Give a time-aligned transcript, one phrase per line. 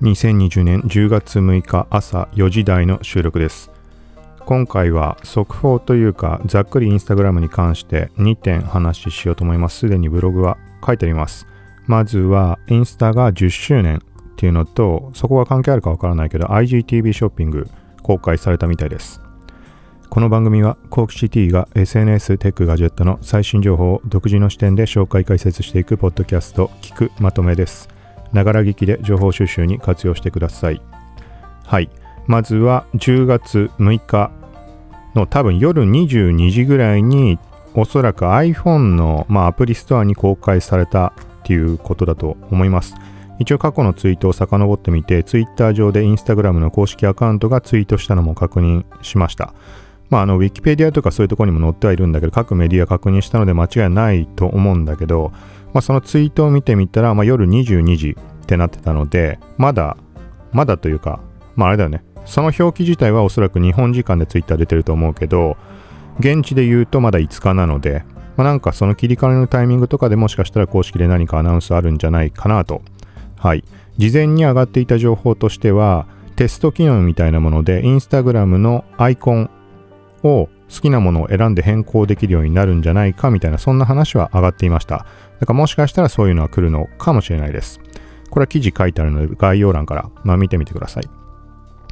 [0.00, 3.72] 2020年10月6日朝4時台の収録です。
[4.46, 9.78] 今回は速報というかざっくりインスタグラムに関して2点話ししようと思います。
[9.78, 10.56] すでにブログは
[10.86, 11.48] 書いてあります。
[11.86, 17.68] まずはインスタが10周年っていうのとそこが関係あるかわからないけど IGTV ショッピング
[18.04, 19.20] 公開されたみたいです。
[20.10, 27.97] この番組はコークシティが SNS テックガジェットの最新情報を独自の視点で紹介解説していくポッドキャスト聞くまとめです。
[28.32, 30.80] ながら聞きで情報収集に活用してください。
[31.64, 31.90] はい。
[32.26, 34.30] まずは10月6日
[35.14, 37.38] の多分夜22時ぐらいに
[37.74, 41.12] おそらく iPhone の、まあ、アプリストアに公開されたっ
[41.44, 42.94] ていうことだと思います。
[43.38, 49.54] 一応過去のツイートを遡ってみて Twitter 上で Instagram の公式アカウントがツイートしたのも確認しました。
[50.10, 55.32] まあ、あの、ウィキペディアとかそういうところにも載ってはいるんだけど、各メディア確認したので間違いないと思うんだけど、
[55.72, 59.96] まあ、そのツイートを見てみたら、まあ、夜22時ってなってたので、まだ、
[60.52, 61.20] まだというか、
[61.56, 62.02] まあ、あれだよね。
[62.24, 65.56] その表記自体はおそらく日本時間でツイッター出てると思うけど、
[66.20, 68.04] 現地で言うとまだ5日なので、
[68.36, 72.82] まあ、なんかその切り替えのタイミングとかでもしかしたら公式で何かアナウンスあるんじゃないかなと。
[73.36, 73.64] はい。
[73.96, 79.50] 事前に上がっていた情報としては、テスト機能みたいなもので、インスタグラムのアイコン
[80.22, 85.06] を好きなものを選んで変更できるようになるんじゃないかみたいなそんな話は上がっていました。
[85.40, 87.80] だからもしかしたらそういうのは来るのかもしれないです。
[88.30, 91.08] これは記事書いてあるので概要欄から、まあ、見てみてください。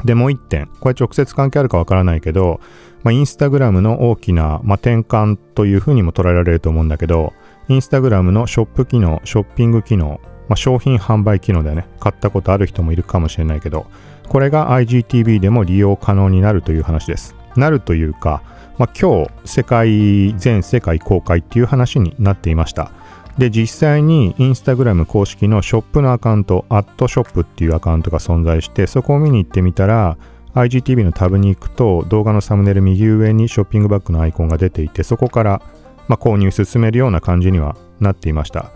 [0.04, 0.68] で、もう一点。
[0.80, 2.60] これ直接関係あるかわからないけど、
[3.02, 7.32] まあ、インスタグラムの大きな、まあ、転換というふうにも捉えられると思うんだけど、
[7.68, 11.88] インスタグラムのショップ機能、ショッピング機能、まあ、商品販売機能だよね。
[11.98, 13.86] 買ったことある人もいるかもしれないけど、
[14.28, 17.34] これが IGTV でも利用可能になるという話です。
[17.60, 18.42] なるというか、
[18.78, 22.90] まあ、今日世界全世界公開っていう話になっていました
[23.38, 30.16] で実際にインスタグラム公式のショップのアカウントアットショップっていうアカウントが存在してそこを見に行ってみたら
[30.54, 35.62] IGTV のタブに行くと動画のサムネイル右上にショッピングバッグのアイコンが出ていてそこから、
[36.08, 38.72] まあ、購入進めるような感じにはなっていました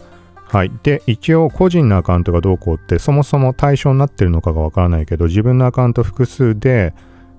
[0.50, 0.72] はい。
[0.82, 6.92] で、一応個人のアカウントがどうこうってそもそも対象になってるのかがわからないけど自分のアカウント複数で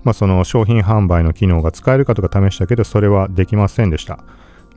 [0.04, 4.20] まあ、その商品販売の機能が使えるかとか試したけど、それはできませんでした。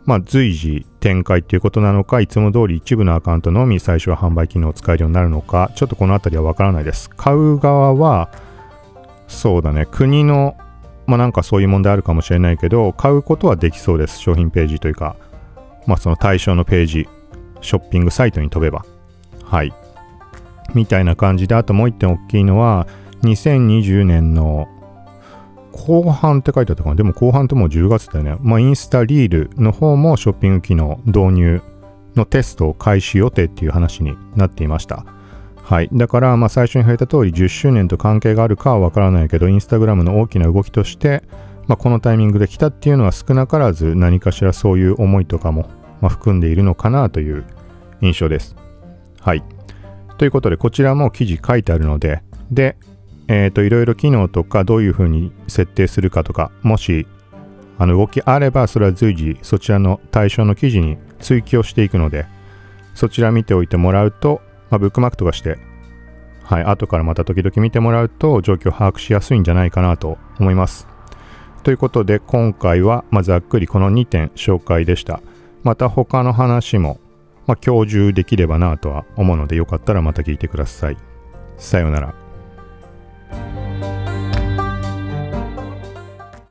[0.05, 7.09] まあ、随時展開っていうことなのか、いつも通り一部のアカウントのみ最初は販売機能を使えるようになるのか、ちょっとこのあたりはわからないです。
[7.11, 8.31] 買う側は、
[9.29, 10.57] そうだね、国の、
[11.07, 14.19] まあなんかそういう問題あるかもしれないけど、買うことはできそうです。
[14.21, 15.17] 商品ページというか、
[15.87, 17.09] まあその対象のページ、
[17.63, 18.85] ショッピングサイトに飛べば。
[19.43, 19.73] はい。
[20.75, 22.87] みたいな感じで、あともう一点大きいのは、
[23.23, 24.69] 2020年の
[25.75, 26.95] 後半って書いてあったかな。
[26.95, 28.37] でも後半ってもう10月だよね。
[28.41, 31.63] まあ、インスタリールの方もショッピング機能導入
[32.15, 35.05] のテストを開始予定っていう話になっていました。
[35.57, 35.89] はい。
[35.93, 41.25] だから、まあ、最初に触れた通り10周年と関係があるかはわからないけど、インスタグラムの大きな動きとして、
[41.67, 45.69] まあ、このタイミングで来たっていうのは少なからず何かしらそういう思いとかも、
[46.01, 47.45] ま、含んでいるのかなという
[48.01, 48.55] 印象です。
[49.21, 49.43] はい。
[50.19, 52.77] ということで、こちらも記事書いてあるので、で、
[53.29, 57.07] えっ、ー、と、いろいろ機能とかどういうふうに設定するかとか、もし、
[57.79, 62.27] あの動きあれば、それは随時そちらの対象の記事に追記をしていくので、
[62.95, 64.41] そちら見ておいてもらうと、
[64.71, 65.59] まあ、ブックマークとかして、
[66.45, 70.87] はい、後からまた時々見てもらうと状況を把握しやすいんじゃないかなと思います。
[71.63, 75.21] ということで、今回は、まあ、ざっくりこの2点紹介でした。
[75.63, 77.01] また他の話も、
[77.47, 80.97] まあ、共有できればなとは思うので、よかったらまた聞いてください。
[81.57, 82.24] さようなら。